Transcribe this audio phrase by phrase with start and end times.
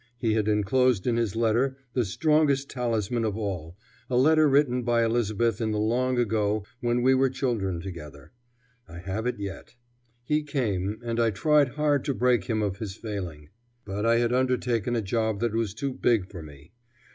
[0.17, 3.77] He had enclosed in his letter the strongest talisman of all,
[4.09, 8.31] a letter written by Elizabeth in the long ago when we were children together.
[8.87, 9.75] I have it yet.
[10.23, 13.49] He came, and I tried hard to break him of his failing.
[13.85, 16.71] But I had undertaken a job that was too big for me.